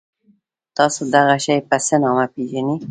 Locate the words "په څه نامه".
1.69-2.25